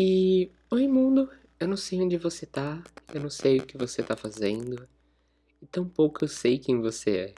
[0.00, 2.80] E oi mundo, eu não sei onde você tá,
[3.12, 4.88] eu não sei o que você tá fazendo,
[5.60, 7.34] e tampouco eu sei quem você é.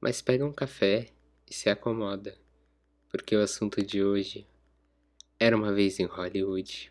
[0.00, 1.08] Mas pega um café
[1.46, 2.34] e se acomoda,
[3.10, 4.46] porque o assunto de hoje
[5.38, 6.90] era uma vez em Hollywood.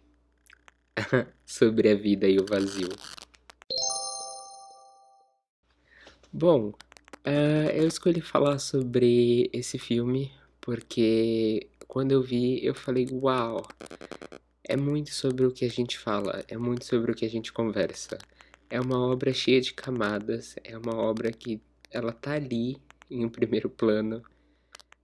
[1.44, 2.90] Sobre a vida e o vazio.
[6.32, 6.70] Bom,
[7.26, 13.68] uh, eu escolhi falar sobre esse filme porque quando eu vi eu falei: Uau!
[14.68, 17.54] É muito sobre o que a gente fala, é muito sobre o que a gente
[17.54, 18.18] conversa.
[18.68, 21.62] É uma obra cheia de camadas, é uma obra que
[21.92, 24.24] ela tá ali em um primeiro plano,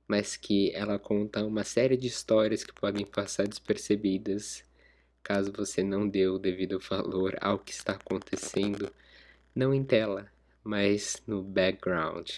[0.07, 4.63] mas que ela conta uma série de histórias que podem passar despercebidas
[5.21, 8.91] caso você não dê o devido valor ao que está acontecendo,
[9.53, 10.31] não em tela,
[10.63, 12.31] mas no background.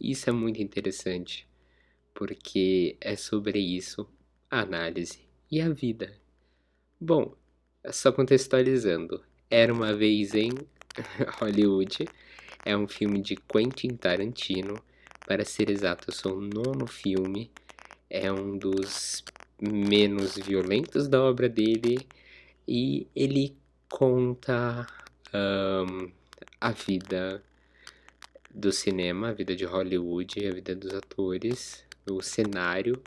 [0.00, 1.48] Isso é muito interessante,
[2.14, 4.08] porque é sobre isso
[4.48, 5.18] a análise
[5.50, 6.25] e a vida.
[7.08, 7.36] Bom,
[7.92, 10.50] só contextualizando, Era uma vez em
[11.38, 12.08] Hollywood.
[12.64, 14.82] É um filme de Quentin Tarantino,
[15.24, 17.48] para ser exato, eu sou o nono filme,
[18.10, 19.22] é um dos
[19.60, 22.04] menos violentos da obra dele.
[22.66, 23.56] E ele
[23.88, 24.84] conta
[25.32, 26.10] um,
[26.60, 27.40] a vida
[28.52, 33.00] do cinema, a vida de Hollywood, a vida dos atores, o cenário.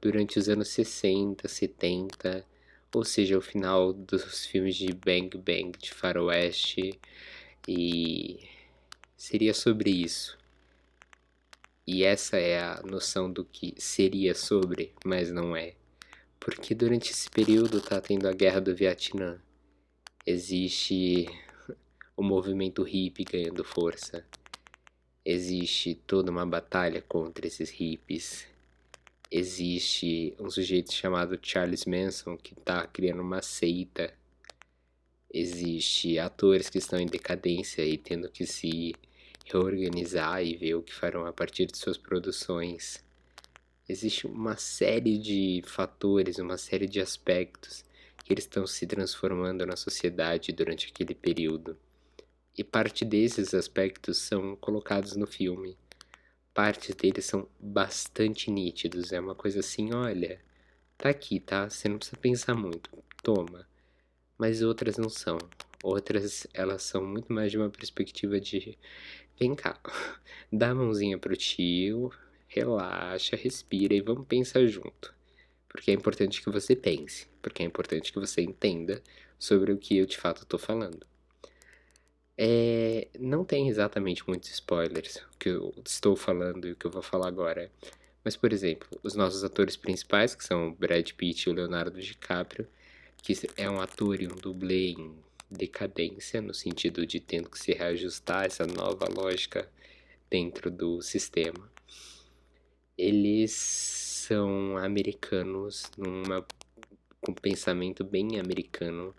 [0.00, 2.55] Durante os anos 60, 70
[2.94, 6.98] ou seja, o final dos filmes de Bang Bang de Faroeste
[7.68, 8.38] e
[9.16, 10.38] seria sobre isso.
[11.86, 15.74] E essa é a noção do que seria sobre, mas não é.
[16.40, 19.40] Porque durante esse período tá tendo a guerra do Vietnã.
[20.24, 21.26] Existe
[22.16, 24.24] o movimento hippie ganhando força.
[25.24, 28.46] Existe toda uma batalha contra esses hippies
[29.30, 34.12] existe um sujeito chamado Charles Manson que está criando uma seita.
[35.32, 38.94] Existe atores que estão em decadência e tendo que se
[39.44, 43.04] reorganizar e ver o que farão a partir de suas produções.
[43.88, 47.84] Existe uma série de fatores, uma série de aspectos
[48.24, 51.76] que eles estão se transformando na sociedade durante aquele período.
[52.58, 55.76] E parte desses aspectos são colocados no filme
[56.56, 59.12] partes deles são bastante nítidos.
[59.12, 60.40] É uma coisa assim, olha,
[60.96, 61.68] tá aqui, tá?
[61.68, 62.90] Você não precisa pensar muito,
[63.22, 63.68] toma.
[64.38, 65.36] Mas outras não são.
[65.82, 68.78] Outras, elas são muito mais de uma perspectiva de
[69.38, 69.78] vem cá,
[70.50, 72.10] dá a mãozinha pro tio,
[72.48, 75.14] relaxa, respira e vamos pensar junto.
[75.68, 79.02] Porque é importante que você pense, porque é importante que você entenda
[79.38, 81.06] sobre o que eu de fato estou falando.
[82.38, 86.90] É, não tem exatamente muitos spoilers o que eu estou falando e o que eu
[86.90, 87.70] vou falar agora.
[88.22, 92.00] Mas, por exemplo, os nossos atores principais, que são o Brad Pitt e o Leonardo
[92.00, 92.66] DiCaprio,
[93.22, 95.14] que é um ator e um dublê em
[95.50, 99.68] decadência, no sentido de tendo que se reajustar a essa nova lógica
[100.28, 101.70] dentro do sistema.
[102.98, 106.44] Eles são americanos numa
[107.20, 109.14] com um pensamento bem americano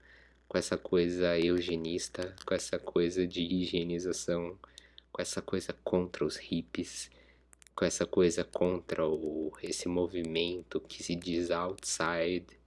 [0.47, 4.58] com essa coisa eugenista, com essa coisa de higienização,
[5.12, 7.09] com essa coisa contra os hippies,
[7.75, 12.58] com essa coisa contra o, esse movimento que se diz outside.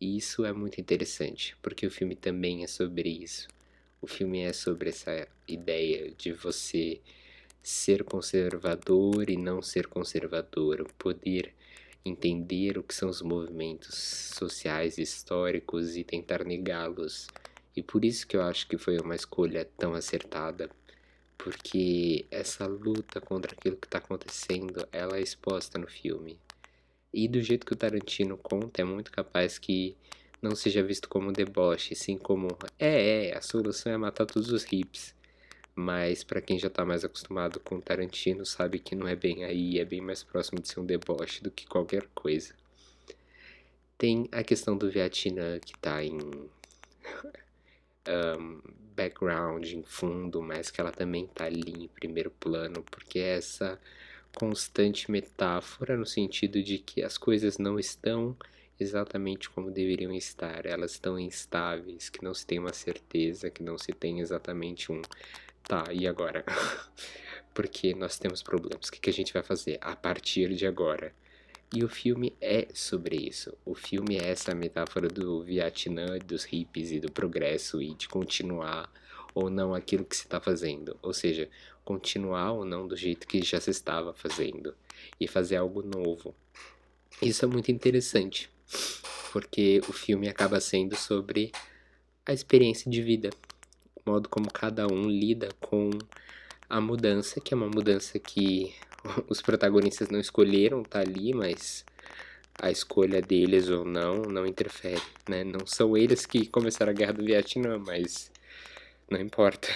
[0.00, 3.48] E isso é muito interessante, porque o filme também é sobre isso.
[4.00, 7.00] O filme é sobre essa ideia de você
[7.62, 11.54] ser conservador e não ser conservador, poder
[12.04, 13.94] entender o que são os movimentos
[14.34, 17.28] sociais históricos e tentar negá-los.
[17.76, 20.70] E por isso que eu acho que foi uma escolha tão acertada,
[21.38, 26.38] porque essa luta contra aquilo que está acontecendo, ela é exposta no filme.
[27.12, 29.96] E do jeito que o Tarantino conta, é muito capaz que
[30.42, 32.48] não seja visto como deboche, sim como
[32.78, 35.14] é, é, a solução é matar todos os hips.
[35.74, 39.78] Mas para quem já tá mais acostumado com Tarantino, sabe que não é bem aí,
[39.78, 42.54] é bem mais próximo de ser um deboche do que qualquer coisa.
[43.98, 46.18] Tem a questão do Vietnã que tá em
[48.08, 48.60] um,
[48.94, 53.80] background, em fundo, mas que ela também tá ali em primeiro plano, porque é essa
[54.34, 58.36] constante metáfora no sentido de que as coisas não estão
[58.78, 63.78] exatamente como deveriam estar, elas estão instáveis, que não se tem uma certeza, que não
[63.78, 65.00] se tem exatamente um
[65.66, 66.44] Tá, e agora?
[67.54, 68.88] Porque nós temos problemas.
[68.88, 71.14] O que, que a gente vai fazer a partir de agora?
[71.72, 73.56] E o filme é sobre isso.
[73.64, 78.92] O filme é essa metáfora do Vietnã, dos hippies e do progresso e de continuar
[79.34, 80.96] ou não aquilo que se está fazendo.
[81.02, 81.48] Ou seja,
[81.84, 84.74] continuar ou não do jeito que já se estava fazendo
[85.18, 86.34] e fazer algo novo.
[87.20, 88.50] Isso é muito interessante.
[89.32, 91.50] porque o filme acaba sendo sobre
[92.24, 93.30] a experiência de vida,
[94.06, 95.90] modo como cada um lida com
[96.68, 98.74] a mudança, que é uma mudança que
[99.28, 101.84] os protagonistas não escolheram tá ali, mas
[102.60, 105.44] a escolha deles ou não não interfere, né?
[105.44, 108.30] Não são eles que começaram a guerra do Vietnã, mas
[109.10, 109.68] não importa.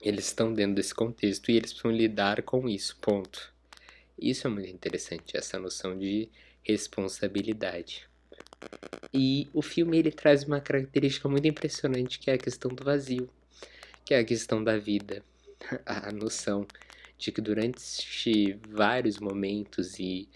[0.00, 3.52] Eles estão dentro desse contexto e eles precisam lidar com isso, ponto.
[4.18, 6.28] Isso é muito interessante, essa noção de
[6.62, 8.06] responsabilidade.
[9.12, 13.28] E o filme ele traz uma característica muito impressionante que é a questão do vazio,
[14.04, 15.22] que é a questão da vida,
[15.86, 16.66] a noção
[17.16, 20.28] de que durante vários momentos e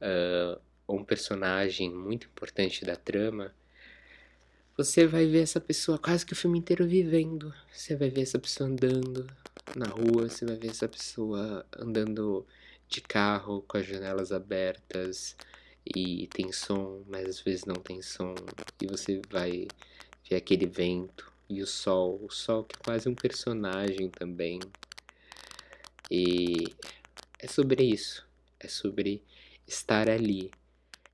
[0.00, 3.54] uh, um personagem muito importante da trama,
[4.76, 7.52] você vai ver essa pessoa quase que o filme inteiro vivendo.
[7.72, 9.26] Você vai ver essa pessoa andando
[9.74, 12.46] na rua, você vai ver essa pessoa andando
[12.88, 15.36] de carro com as janelas abertas
[15.94, 18.34] e tem som, mas às vezes não tem som.
[18.82, 19.66] E você vai
[20.28, 24.60] ver aquele vento e o sol, o sol que é quase um personagem também.
[26.10, 26.74] E
[27.38, 28.26] é sobre isso,
[28.60, 29.22] é sobre
[29.66, 30.50] estar ali,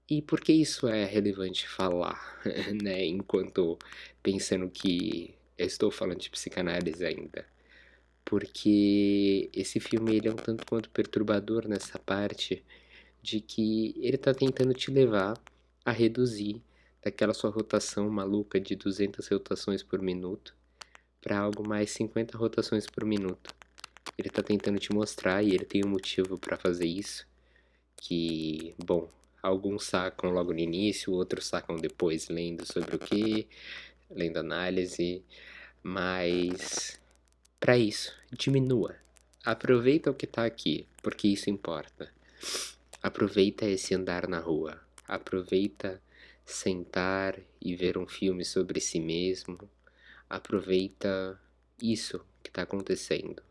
[0.08, 2.40] e por que isso é relevante falar,
[2.82, 3.04] né?
[3.06, 3.78] Enquanto
[4.22, 7.46] pensando que eu estou falando de psicanálise ainda.
[8.24, 12.62] Porque esse filme ele é um tanto quanto perturbador nessa parte
[13.24, 15.34] de que ele está tentando te levar
[15.84, 16.62] a reduzir
[17.02, 20.54] daquela sua rotação maluca de 200 rotações por minuto
[21.20, 23.54] para algo mais 50 rotações por minuto.
[24.18, 27.26] Ele está tentando te mostrar e ele tem um motivo para fazer isso,
[27.96, 29.08] que, bom,
[29.44, 33.46] Alguns sacam logo no início, outros sacam depois, lendo sobre o que,
[34.10, 35.22] lendo análise,
[35.82, 36.98] mas
[37.60, 38.96] para isso, diminua.
[39.44, 42.10] Aproveita o que está aqui, porque isso importa.
[43.04, 44.80] Aproveita esse andar na rua.
[45.06, 46.02] Aproveita
[46.42, 49.58] sentar e ver um filme sobre si mesmo.
[50.26, 51.38] Aproveita
[51.82, 53.42] isso que está acontecendo.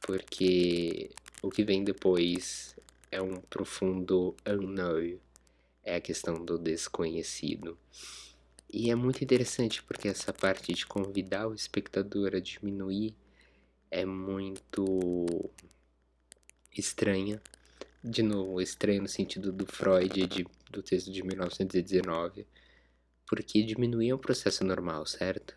[0.00, 1.10] Porque
[1.42, 2.74] o que vem depois
[3.10, 5.18] é um profundo unknown,
[5.84, 7.78] é a questão do desconhecido.
[8.72, 13.14] E é muito interessante porque essa parte de convidar o espectador a diminuir
[13.90, 15.50] é muito
[16.72, 17.38] estranha.
[18.06, 22.46] De novo, estranha no sentido do Freud, de, do texto de 1919,
[23.26, 25.56] porque diminuir é um processo normal, certo?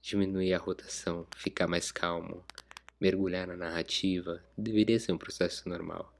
[0.00, 2.42] Diminuir a rotação, ficar mais calmo,
[2.98, 6.12] mergulhar na narrativa, deveria ser um processo normal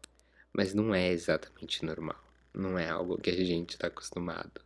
[0.52, 2.22] mas não é exatamente normal.
[2.52, 4.60] Não é algo que a gente está acostumado.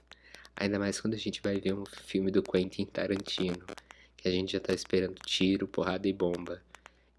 [0.57, 3.65] Ainda mais quando a gente vai ver um filme do Quentin Tarantino,
[4.17, 6.61] que a gente já está esperando tiro, porrada e bomba.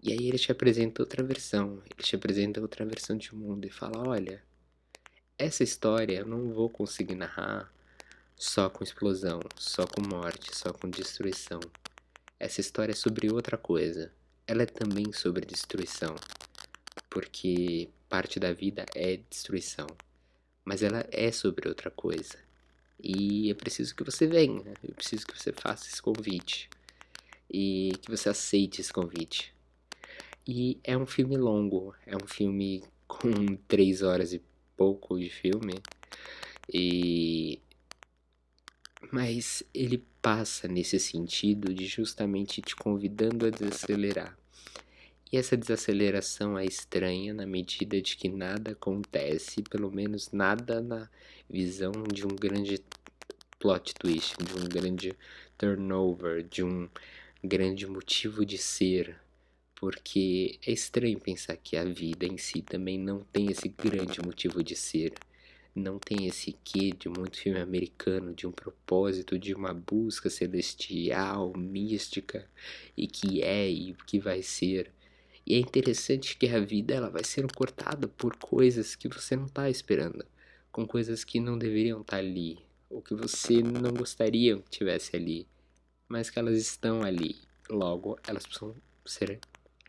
[0.00, 3.70] E aí ele te apresenta outra versão, ele te apresenta outra versão de mundo e
[3.70, 4.42] fala: olha,
[5.36, 7.72] essa história eu não vou conseguir narrar
[8.36, 11.60] só com explosão, só com morte, só com destruição.
[12.38, 14.12] Essa história é sobre outra coisa.
[14.46, 16.14] Ela é também sobre destruição.
[17.10, 19.88] Porque parte da vida é destruição,
[20.64, 22.38] mas ela é sobre outra coisa.
[23.00, 26.68] E eu preciso que você venha, eu preciso que você faça esse convite
[27.50, 29.54] e que você aceite esse convite.
[30.50, 34.40] E é um filme longo, é um filme com três horas e
[34.74, 35.74] pouco de filme,
[36.72, 37.60] e
[39.12, 44.38] mas ele passa nesse sentido de justamente te convidando a desacelerar.
[45.30, 51.10] E essa desaceleração é estranha na medida de que nada acontece, pelo menos nada na
[51.48, 52.80] visão de um grande
[53.58, 55.14] plot twist, de um grande
[55.58, 56.88] turnover, de um
[57.44, 59.27] grande motivo de ser.
[59.80, 64.60] Porque é estranho pensar que a vida em si também não tem esse grande motivo
[64.60, 65.14] de ser.
[65.72, 71.52] Não tem esse quê de muito filme americano, de um propósito, de uma busca celestial,
[71.56, 72.50] mística,
[72.96, 74.90] e que é e que vai ser.
[75.46, 79.46] E é interessante que a vida ela vai sendo cortada por coisas que você não
[79.46, 80.26] está esperando,
[80.72, 82.58] com coisas que não deveriam estar tá ali,
[82.90, 85.46] ou que você não gostaria que tivesse ali,
[86.08, 87.36] mas que elas estão ali.
[87.70, 88.74] Logo, elas precisam
[89.06, 89.38] ser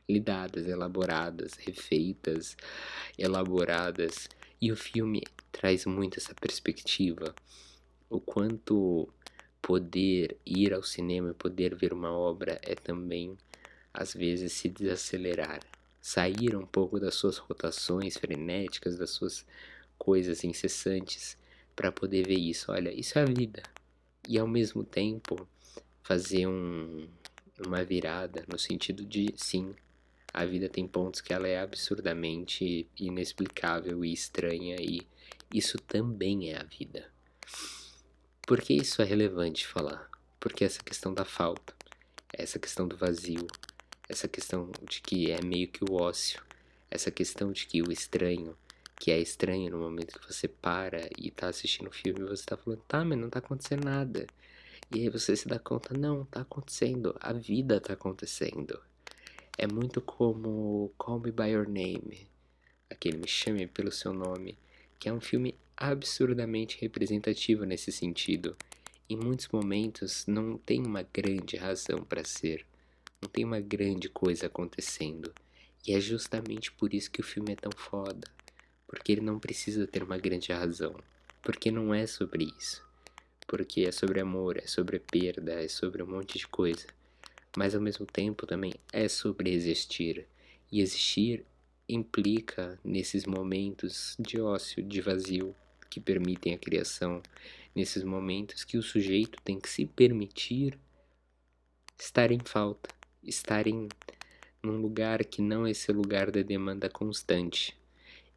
[0.09, 2.57] lidadas, elaboradas, refeitas,
[3.17, 4.27] elaboradas.
[4.59, 7.33] E o filme traz muito essa perspectiva.
[8.09, 9.07] O quanto
[9.61, 13.37] poder ir ao cinema, poder ver uma obra é também
[13.93, 15.59] às vezes se desacelerar,
[16.01, 19.45] sair um pouco das suas rotações frenéticas, das suas
[19.97, 21.37] coisas incessantes,
[21.75, 22.71] para poder ver isso.
[22.71, 23.63] Olha, isso é a vida.
[24.27, 25.47] E ao mesmo tempo
[26.01, 27.07] fazer um,
[27.65, 29.75] uma virada no sentido de sim,
[30.33, 35.01] a vida tem pontos que ela é absurdamente inexplicável e estranha e
[35.53, 37.12] isso também é a vida.
[38.45, 40.09] Por que isso é relevante falar?
[40.39, 41.74] Porque essa questão da falta,
[42.31, 43.48] essa questão do vazio,
[44.07, 46.41] essa questão de que é meio que o ócio,
[46.89, 48.55] essa questão de que o estranho,
[48.95, 52.57] que é estranho no momento que você para e tá assistindo o filme, você tá
[52.57, 54.27] falando, tá, mas não tá acontecendo nada.
[54.93, 58.79] E aí você se dá conta, não, tá acontecendo, a vida tá acontecendo.
[59.61, 62.29] É muito como Call Me By Your Name,
[62.89, 64.57] aquele Me Chame Pelo Seu Nome,
[64.97, 68.55] que é um filme absurdamente representativo nesse sentido.
[69.09, 72.65] Em muitos momentos não tem uma grande razão para ser,
[73.21, 75.33] não tem uma grande coisa acontecendo.
[75.85, 78.31] E é justamente por isso que o filme é tão foda,
[78.87, 80.95] porque ele não precisa ter uma grande razão,
[81.43, 82.87] porque não é sobre isso
[83.45, 86.85] porque é sobre amor, é sobre perda, é sobre um monte de coisa.
[87.59, 90.25] Mas ao mesmo tempo também é sobre existir.
[90.71, 91.45] E existir
[91.89, 95.53] implica nesses momentos de ócio, de vazio
[95.89, 97.21] que permitem a criação,
[97.75, 100.79] nesses momentos que o sujeito tem que se permitir
[101.99, 103.89] estar em falta, estar em
[104.63, 107.77] num lugar que não é esse lugar da demanda constante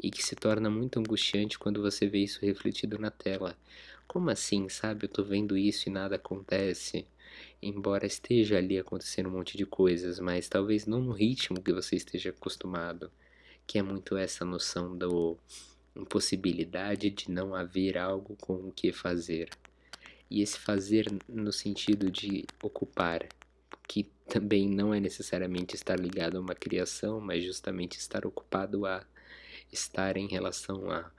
[0.03, 3.57] e que se torna muito angustiante quando você vê isso refletido na tela.
[4.09, 5.05] Como assim, sabe?
[5.05, 7.07] Eu tô vendo isso e nada acontece.
[7.63, 11.95] Embora esteja ali acontecendo um monte de coisas, mas talvez não no ritmo que você
[11.95, 13.11] esteja acostumado,
[13.67, 15.07] que é muito essa noção da
[15.95, 19.49] impossibilidade de não haver algo com o que fazer.
[20.29, 23.29] E esse fazer no sentido de ocupar,
[23.87, 29.05] que também não é necessariamente estar ligado a uma criação, mas justamente estar ocupado a
[29.71, 31.11] estar em relação a.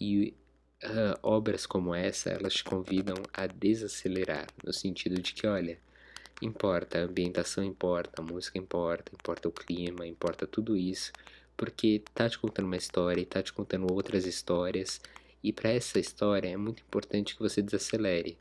[0.00, 0.34] E
[0.84, 5.78] uh, obras como essa, elas te convidam a desacelerar, no sentido de que, olha,
[6.40, 11.12] importa, a ambientação importa, a música importa, importa o clima, importa tudo isso,
[11.56, 15.00] porque tá te contando uma história e tá te contando outras histórias,
[15.42, 18.38] e para essa história é muito importante que você desacelere,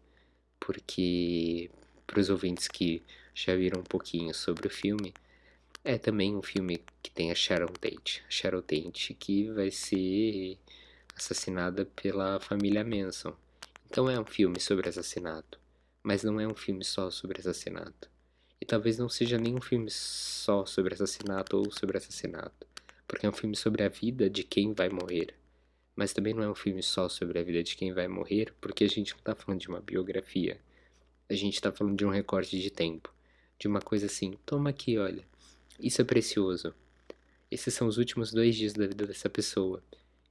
[0.59, 1.69] porque
[2.05, 3.01] para os ouvintes que
[3.33, 5.13] já viram um pouquinho sobre o filme,
[5.83, 8.21] é também um filme que tem a Sharon Tate.
[8.27, 10.57] A Sharon Tate que vai ser
[11.19, 13.35] assassinada pela família Manson.
[13.89, 15.59] Então é um filme sobre assassinato,
[16.01, 18.09] mas não é um filme só sobre assassinato.
[18.61, 22.67] E talvez não seja nem um filme só sobre assassinato ou sobre assassinato,
[23.07, 25.35] porque é um filme sobre a vida de quem vai morrer.
[25.95, 28.85] Mas também não é um filme só sobre a vida de quem vai morrer, porque
[28.85, 30.59] a gente não está falando de uma biografia.
[31.29, 33.13] A gente está falando de um recorte de tempo,
[33.57, 34.37] de uma coisa assim.
[34.45, 35.23] Toma aqui, olha.
[35.79, 36.73] Isso é precioso.
[37.51, 39.83] Esses são os últimos dois dias da vida dessa pessoa.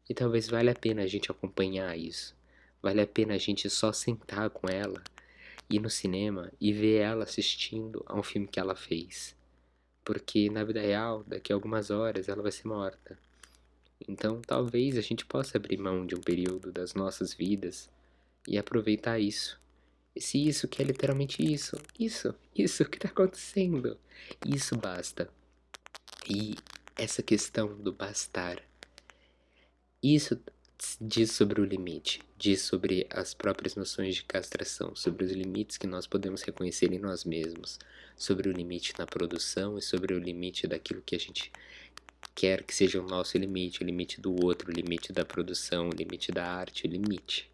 [0.09, 2.37] E talvez valha a pena a gente acompanhar isso.
[2.81, 5.03] Vale a pena a gente só sentar com ela,
[5.69, 9.37] ir no cinema e ver ela assistindo a um filme que ela fez.
[10.05, 13.19] Porque na vida real, daqui a algumas horas, ela vai ser morta.
[14.09, 17.91] Então talvez a gente possa abrir mão de um período das nossas vidas
[18.47, 19.61] e aproveitar isso.
[20.15, 21.77] Esse isso que é literalmente isso.
[21.99, 23.99] Isso, isso que está acontecendo.
[24.47, 25.29] Isso basta.
[26.29, 26.55] E
[26.97, 28.62] essa questão do bastar
[30.02, 30.40] isso
[31.00, 35.87] diz sobre o limite, diz sobre as próprias noções de castração, sobre os limites que
[35.87, 37.78] nós podemos reconhecer em nós mesmos,
[38.17, 41.50] sobre o limite na produção e sobre o limite daquilo que a gente
[42.38, 45.93] quer que seja o nosso limite, o limite do outro, o limite da produção, o
[45.93, 47.50] limite da arte, o limite.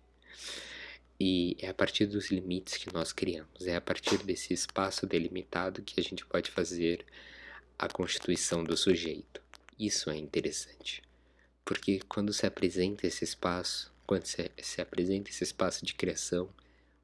[1.19, 5.81] E é a partir dos limites que nós criamos, é a partir desse espaço delimitado
[5.81, 7.03] que a gente pode fazer
[7.79, 9.41] a constituição do sujeito.
[9.79, 11.03] Isso é interessante.
[11.65, 16.51] Porque quando se apresenta esse espaço, quando se, se apresenta esse espaço de criação,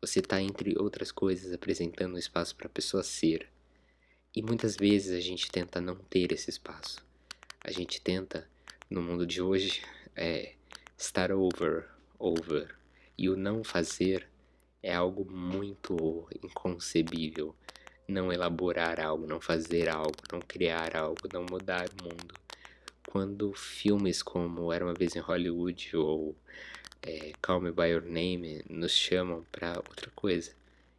[0.02, 3.48] você está, entre outras coisas, apresentando um espaço para a pessoa ser.
[4.36, 7.02] E muitas vezes a gente tenta não ter esse espaço.
[7.64, 8.46] A gente tenta,
[8.90, 9.82] no mundo de hoje,
[10.14, 10.54] é,
[10.96, 11.88] estar over,
[12.18, 12.76] over.
[13.16, 14.28] E o não fazer
[14.82, 17.56] é algo muito inconcebível.
[18.06, 22.34] Não elaborar algo, não fazer algo, não criar algo, não mudar o mundo
[23.06, 26.36] quando filmes como Era Uma Vez em Hollywood ou
[27.02, 30.52] é, Call Me By Your Name nos chamam para outra coisa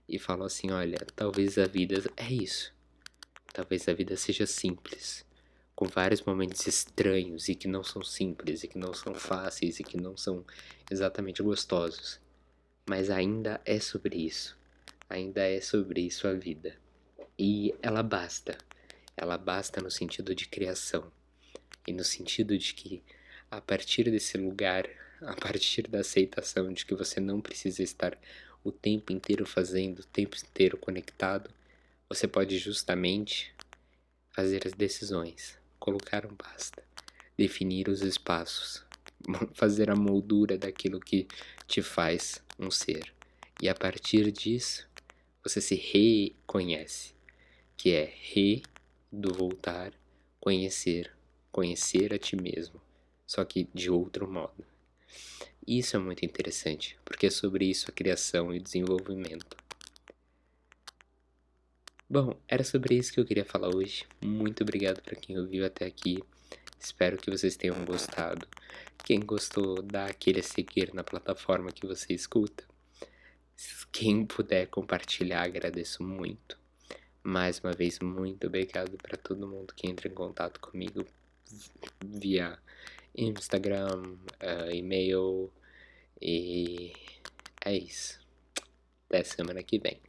[0.08, 2.74] e falam assim, olha, talvez a vida é isso,
[3.54, 5.26] talvez a vida seja simples,
[5.76, 9.84] com vários momentos estranhos e que não são simples e que não são fáceis e
[9.84, 10.44] que não são
[10.90, 12.20] exatamente gostosos,
[12.90, 14.58] mas ainda é sobre isso,
[15.10, 16.76] ainda é sobre isso a vida.
[17.40, 18.58] E ela basta,
[19.16, 21.12] ela basta no sentido de criação
[21.88, 23.02] e no sentido de que
[23.50, 24.88] a partir desse lugar,
[25.22, 28.18] a partir da aceitação de que você não precisa estar
[28.64, 31.50] o tempo inteiro fazendo, o tempo inteiro conectado,
[32.08, 33.54] você pode justamente
[34.30, 36.84] fazer as decisões, colocar um basta,
[37.38, 38.84] definir os espaços,
[39.54, 41.28] fazer a moldura daquilo que
[41.68, 43.14] te faz um ser.
[43.62, 44.88] E a partir disso,
[45.44, 47.14] você se reconhece,
[47.76, 48.64] que é re
[49.12, 49.92] do voltar,
[50.40, 51.12] conhecer,
[51.52, 52.82] conhecer a ti mesmo,
[53.28, 54.66] só que de outro modo.
[55.68, 59.56] Isso é muito interessante, porque é sobre isso a criação e o desenvolvimento.
[62.10, 64.06] Bom, era sobre isso que eu queria falar hoje.
[64.22, 66.22] Muito obrigado para quem ouviu até aqui.
[66.80, 68.48] Espero que vocês tenham gostado.
[69.06, 72.66] Quem gostou, dá aquele seguir na plataforma que você escuta.
[73.92, 76.58] Quem puder compartilhar, agradeço muito.
[77.24, 81.06] Mais uma vez, muito obrigado para todo mundo que entra em contato comigo
[82.04, 82.58] via
[83.16, 85.52] Instagram, uh, e-mail.
[86.22, 86.94] E
[87.66, 88.20] é isso.
[89.08, 90.00] Até semana que vem.